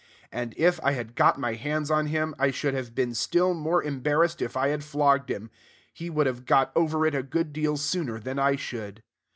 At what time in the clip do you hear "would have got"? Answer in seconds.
6.09-6.71